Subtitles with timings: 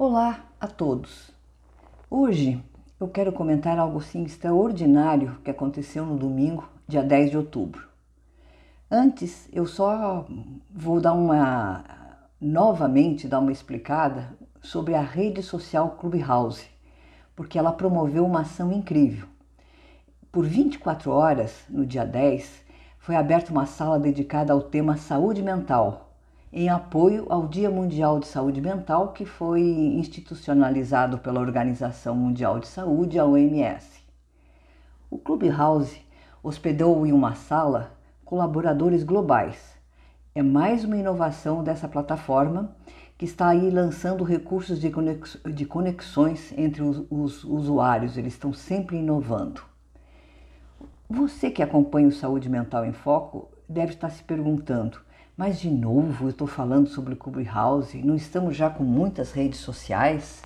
[0.00, 1.32] Olá a todos!
[2.08, 2.62] Hoje
[3.00, 7.88] eu quero comentar algo sim extraordinário que aconteceu no domingo, dia 10 de outubro.
[8.88, 10.24] Antes, eu só
[10.70, 11.82] vou dar uma
[12.40, 16.70] novamente dar uma explicada sobre a rede social Clubhouse,
[17.34, 19.26] porque ela promoveu uma ação incrível.
[20.30, 22.64] Por 24 horas, no dia 10,
[23.00, 26.07] foi aberta uma sala dedicada ao tema saúde mental
[26.52, 32.66] em apoio ao Dia Mundial de Saúde Mental, que foi institucionalizado pela Organização Mundial de
[32.66, 34.02] Saúde, a OMS.
[35.10, 36.00] O Clubhouse
[36.42, 37.92] hospedou em uma sala
[38.24, 39.76] colaboradores globais.
[40.34, 42.76] É mais uma inovação dessa plataforma
[43.16, 49.60] que está aí lançando recursos de conexões entre os, os usuários, eles estão sempre inovando.
[51.10, 55.00] Você que acompanha o Saúde Mental em Foco deve estar se perguntando:
[55.38, 59.60] mas de novo eu estou falando sobre o Clubhouse, não estamos já com muitas redes
[59.60, 60.42] sociais?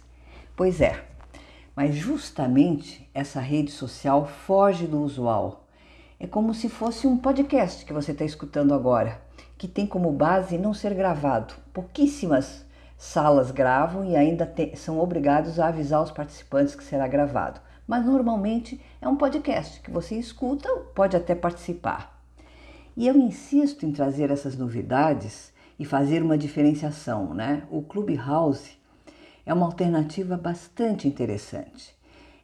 [0.54, 1.02] Pois é,
[1.74, 5.64] mas justamente essa rede social foge do usual.
[6.20, 9.18] É como se fosse um podcast que você está escutando agora,
[9.56, 11.54] que tem como base não ser gravado.
[11.72, 12.66] Pouquíssimas
[12.98, 17.62] salas gravam e ainda te, são obrigados a avisar os participantes que será gravado.
[17.86, 22.11] Mas normalmente é um podcast que você escuta, pode até participar.
[22.96, 27.62] E eu insisto em trazer essas novidades e fazer uma diferenciação, né?
[27.70, 28.72] O Clubhouse
[29.46, 31.96] é uma alternativa bastante interessante.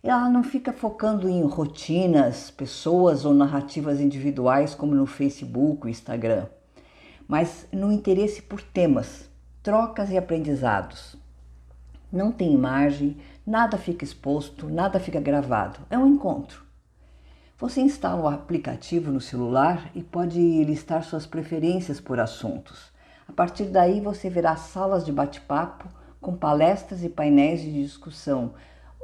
[0.03, 6.47] Ela não fica focando em rotinas, pessoas ou narrativas individuais como no Facebook Instagram,
[7.27, 9.29] mas no interesse por temas,
[9.63, 11.17] trocas e aprendizados.
[12.11, 15.81] Não tem imagem, nada fica exposto, nada fica gravado.
[15.91, 16.68] É um encontro.
[17.61, 22.93] Você instala o aplicativo no celular e pode listar suas preferências por assuntos.
[23.27, 25.89] A partir daí você verá salas de bate-papo
[26.21, 28.55] com palestras e painéis de discussão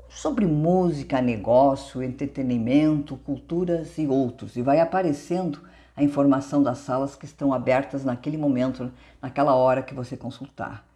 [0.09, 4.55] sobre música, negócio, entretenimento, culturas e outros.
[4.55, 5.59] E vai aparecendo
[5.97, 8.89] a informação das salas que estão abertas naquele momento,
[9.21, 10.87] naquela hora que você consultar.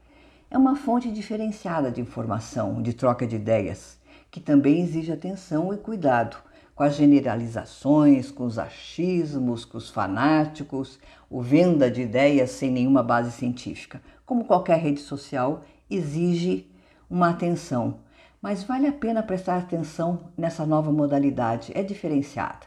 [0.49, 3.99] É uma fonte diferenciada de informação, de troca de ideias,
[4.31, 6.47] que também exige atenção e cuidado
[6.79, 13.03] com as generalizações, com os achismos, com os fanáticos, o venda de ideias sem nenhuma
[13.03, 14.01] base científica.
[14.25, 16.71] Como qualquer rede social, exige
[17.11, 17.99] uma atenção,
[18.41, 22.65] mas vale a pena prestar atenção nessa nova modalidade, é diferenciada.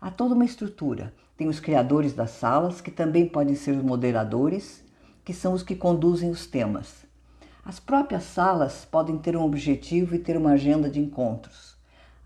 [0.00, 1.14] Há toda uma estrutura.
[1.36, 4.84] Tem os criadores das salas, que também podem ser os moderadores,
[5.24, 7.06] que são os que conduzem os temas.
[7.64, 11.75] As próprias salas podem ter um objetivo e ter uma agenda de encontros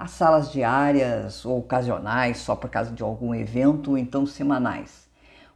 [0.00, 5.06] as salas diárias ou ocasionais, só por causa de algum evento, ou então semanais.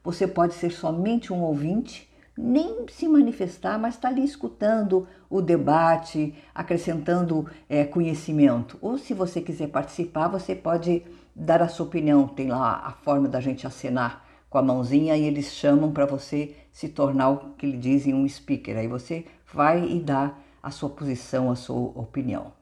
[0.05, 2.07] Você pode ser somente um ouvinte,
[2.37, 8.77] nem se manifestar, mas está ali escutando o debate, acrescentando é, conhecimento.
[8.83, 11.03] Ou se você quiser participar, você pode
[11.35, 12.29] dar a sua opinião.
[12.29, 16.55] Tem lá a forma da gente acenar com a mãozinha e eles chamam para você
[16.71, 18.77] se tornar o que lhe dizem um speaker.
[18.77, 22.53] Aí você vai e dá a sua posição, a sua opinião.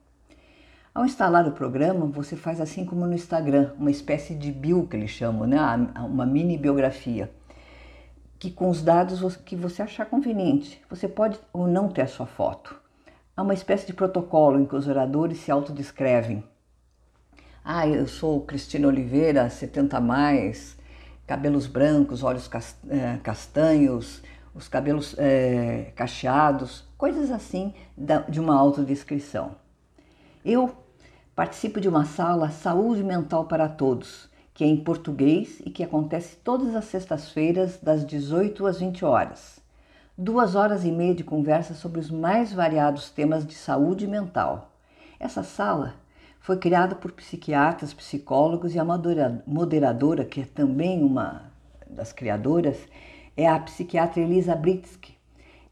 [0.94, 4.94] Ao instalar o programa, você faz assim como no Instagram, uma espécie de bio que
[4.94, 5.58] eles chamam, né?
[6.00, 7.32] uma mini biografia,
[8.38, 12.26] que com os dados que você achar conveniente, você pode ou não ter a sua
[12.26, 12.78] foto.
[13.34, 16.44] Há uma espécie de protocolo em que os oradores se autodescrevem.
[17.64, 20.76] Ah, eu sou Cristina Oliveira, 70 mais,
[21.26, 22.50] cabelos brancos, olhos
[22.91, 24.22] eh, castanhos,
[24.54, 27.72] os cabelos é, cacheados, coisas assim
[28.28, 29.56] de uma autodescrição.
[30.44, 30.81] Eu
[31.42, 36.36] Participo de uma sala Saúde Mental para Todos, que é em português e que acontece
[36.36, 39.58] todas as sextas-feiras, das 18 às 20 horas.
[40.16, 44.70] Duas horas e meia de conversa sobre os mais variados temas de saúde mental.
[45.19, 45.97] Essa sala
[46.38, 48.84] foi criada por psiquiatras, psicólogos e a
[49.44, 51.50] moderadora, que é também uma
[51.91, 52.78] das criadoras,
[53.36, 55.16] é a psiquiatra Elisa Britsky.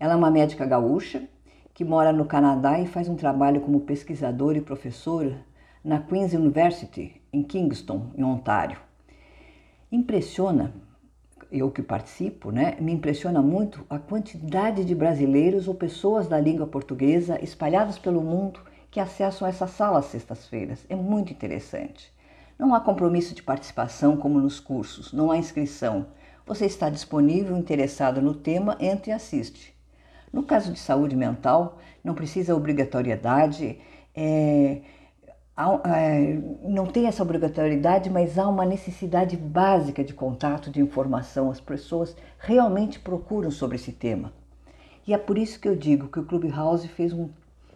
[0.01, 1.23] Ela é uma médica gaúcha
[1.73, 5.49] que mora no Canadá e faz um trabalho como pesquisadora e professora
[5.85, 8.79] na Queen's University, em Kingston, em Ontário.
[9.91, 10.73] Impressiona,
[11.51, 16.67] eu que participo, né, me impressiona muito a quantidade de brasileiros ou pessoas da língua
[16.67, 18.61] portuguesa espalhados pelo mundo
[18.91, 20.85] que acessam essa sala às sextas-feiras.
[20.89, 22.13] É muito interessante.
[22.59, 26.07] Não há compromisso de participação como nos cursos, não há inscrição.
[26.47, 29.75] Você está disponível, interessado no tema, entre e assiste.
[30.33, 33.79] No caso de saúde mental, não precisa obrigatoriedade,
[34.15, 34.83] é,
[36.63, 41.51] não tem essa obrigatoriedade, mas há uma necessidade básica de contato, de informação.
[41.51, 44.33] As pessoas realmente procuram sobre esse tema.
[45.07, 47.29] E é por isso que eu digo que o Clubhouse fez um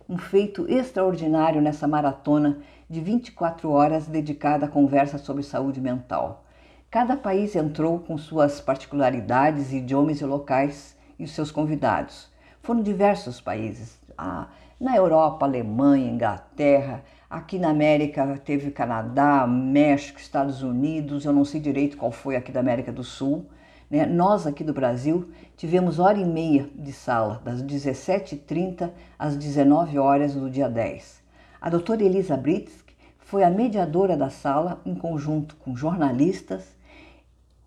[0.09, 2.59] um feito extraordinário nessa maratona
[2.89, 6.45] de 24 horas dedicada à conversa sobre saúde mental.
[6.91, 12.31] Cada país entrou com suas particularidades, idiomas e locais e seus convidados.
[12.63, 13.99] Foram diversos países.
[14.17, 14.49] Ah,
[14.79, 17.03] na Europa, Alemanha, Inglaterra,
[17.35, 22.53] aqui na América teve Canadá, México, Estados Unidos, eu não sei direito qual foi aqui
[22.53, 23.47] da América do Sul.
[23.91, 24.07] Né?
[24.07, 28.89] Nós aqui do Brasil tivemos hora e meia de sala, das 17h30
[29.19, 31.23] às 19 horas do dia 10.
[31.61, 36.77] A doutora Elisa Britsky foi a mediadora da sala em conjunto com jornalistas,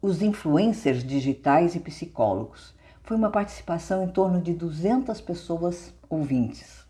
[0.02, 2.74] os influencers digitais e psicólogos.
[3.04, 6.87] Foi uma participação em torno de 200 pessoas ouvintes.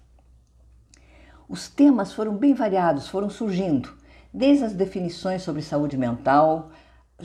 [1.49, 3.93] Os temas foram bem variados, foram surgindo,
[4.33, 6.71] desde as definições sobre saúde mental,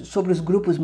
[0.05, 0.79] sobre os grupos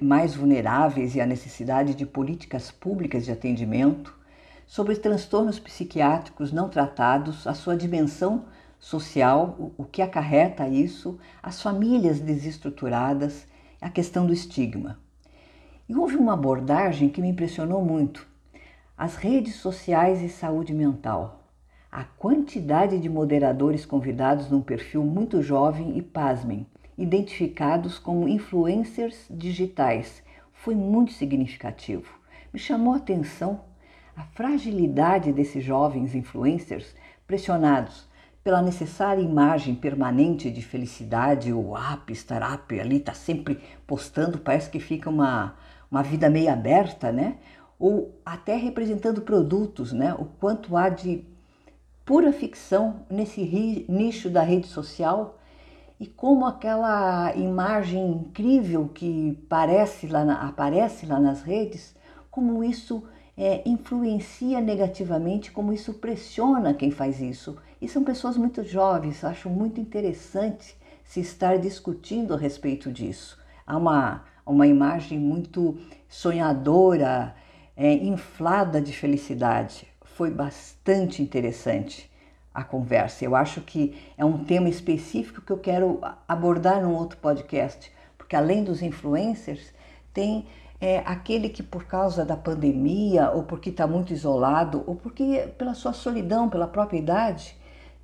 [0.00, 4.16] mais vulneráveis e a necessidade de políticas públicas de atendimento,
[4.64, 8.44] sobre transtornos psiquiátricos não tratados, a sua dimensão
[8.78, 13.44] social, o que acarreta isso, as famílias desestruturadas,
[13.80, 14.98] a questão do estigma.
[15.88, 18.24] E houve uma abordagem que me impressionou muito:
[18.96, 21.37] as redes sociais e saúde mental.
[21.90, 26.66] A quantidade de moderadores convidados num perfil muito jovem e, pasmem,
[26.98, 30.22] identificados como influencers digitais.
[30.52, 32.12] Foi muito significativo.
[32.52, 33.60] Me chamou a atenção
[34.14, 36.94] a fragilidade desses jovens influencers
[37.26, 38.06] pressionados
[38.44, 44.68] pela necessária imagem permanente de felicidade, o up, estar up ali, está sempre postando, parece
[44.68, 45.56] que fica uma,
[45.90, 47.38] uma vida meio aberta, né?
[47.78, 50.14] Ou até representando produtos, né?
[50.14, 51.24] O quanto há de
[52.08, 55.38] pura ficção nesse nicho da rede social
[56.00, 61.94] e como aquela imagem incrível que parece lá na, aparece lá nas redes,
[62.30, 63.04] como isso
[63.36, 67.58] é, influencia negativamente, como isso pressiona quem faz isso.
[67.78, 73.38] E são pessoas muito jovens, acho muito interessante se estar discutindo a respeito disso.
[73.66, 75.76] Há uma, uma imagem muito
[76.08, 77.34] sonhadora,
[77.76, 79.86] é, inflada de felicidade.
[80.18, 82.10] Foi bastante interessante
[82.52, 83.24] a conversa.
[83.24, 88.34] Eu acho que é um tema específico que eu quero abordar num outro podcast, porque
[88.34, 89.72] além dos influencers,
[90.12, 90.48] tem
[90.80, 95.72] é, aquele que por causa da pandemia, ou porque está muito isolado, ou porque pela
[95.72, 97.56] sua solidão, pela própria idade,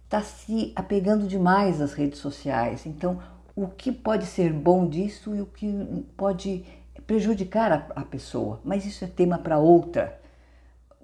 [0.04, 2.86] está se apegando demais às redes sociais.
[2.86, 3.18] Então,
[3.56, 6.64] o que pode ser bom disso e o que pode
[7.08, 8.60] prejudicar a, a pessoa.
[8.62, 10.22] Mas isso é tema para outra,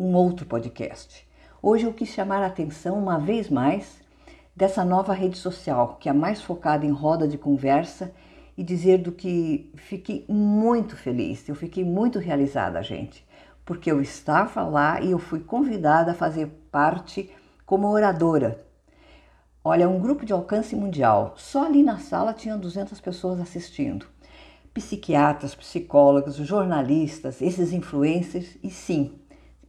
[0.01, 1.29] um outro podcast.
[1.61, 4.01] Hoje eu quis chamar a atenção uma vez mais
[4.57, 8.11] dessa nova rede social, que é mais focada em roda de conversa
[8.57, 13.27] e dizer do que fiquei muito feliz, eu fiquei muito realizada, gente,
[13.63, 17.31] porque eu estava lá e eu fui convidada a fazer parte
[17.67, 18.65] como oradora.
[19.63, 24.07] Olha, um grupo de alcance mundial, só ali na sala tinham 200 pessoas assistindo.
[24.73, 29.21] Psiquiatras, psicólogos, jornalistas, esses influencers, e sim,